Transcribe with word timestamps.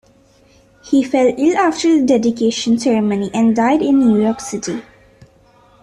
He 0.83 1.03
fell 1.03 1.31
ill 1.37 1.55
after 1.57 1.99
the 1.99 2.03
dedication 2.17 2.79
ceremony 2.79 3.29
and 3.35 3.55
died 3.55 3.83
in 3.83 3.99
New 3.99 4.19
York 4.19 4.39
City. 4.41 4.81